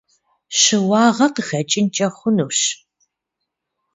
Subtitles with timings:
[0.59, 2.59] Щыуагъэ къыхэкӏынкӏэ хъунущ.